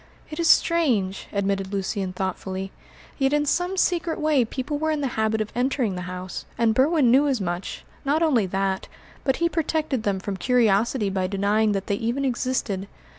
"It 0.31 0.39
is 0.39 0.49
strange," 0.49 1.27
admitted 1.31 1.71
Lucian 1.71 2.11
thoughtfully, 2.11 2.71
"yet 3.19 3.33
in 3.33 3.45
some 3.45 3.77
secret 3.77 4.19
way 4.19 4.43
people 4.43 4.79
were 4.79 4.89
in 4.89 5.01
the 5.01 5.09
habit 5.13 5.41
of 5.41 5.51
entering 5.53 5.93
the 5.93 6.01
house, 6.09 6.47
and 6.57 6.73
Berwin 6.73 7.11
knew 7.11 7.27
as 7.27 7.39
much; 7.39 7.85
not 8.03 8.23
only 8.23 8.47
that, 8.47 8.87
but 9.23 9.35
he 9.35 9.47
protected 9.47 10.01
them 10.01 10.19
from 10.19 10.37
curiosity 10.37 11.11
by 11.11 11.27
denying 11.27 11.73
that 11.73 11.85
they 11.85 11.97
even 11.97 12.25
existed." 12.25 12.87